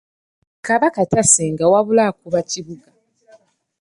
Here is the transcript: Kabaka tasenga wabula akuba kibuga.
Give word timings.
Kabaka 0.65 1.01
tasenga 1.11 1.63
wabula 1.71 2.03
akuba 2.09 2.39
kibuga. 2.49 2.87